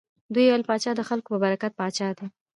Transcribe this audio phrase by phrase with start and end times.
[0.33, 2.27] دوی ویل پاچا د خلکو په برکت پاچا دی.